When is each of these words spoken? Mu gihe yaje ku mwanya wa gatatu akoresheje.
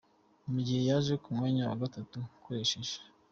Mu 0.51 0.59
gihe 0.65 0.81
yaje 0.89 1.13
ku 1.23 1.27
mwanya 1.37 1.63
wa 1.69 1.77
gatatu 1.81 2.17
akoresheje. 2.37 2.95